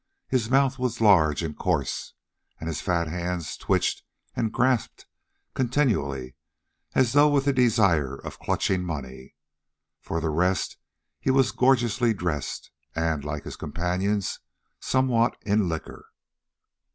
[0.29, 2.15] His mouth was large and coarse,
[2.59, 4.01] and his fat hands twitched
[4.35, 5.05] and grasped
[5.53, 6.33] continually,
[6.95, 9.35] as though with a desire of clutching money.
[9.99, 10.77] For the rest
[11.19, 14.39] he was gorgeously dressed, and, like his companions,
[14.79, 16.09] somewhat in liquor.